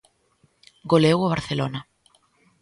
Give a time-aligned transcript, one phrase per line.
[0.91, 1.79] Goleou o Barcelona.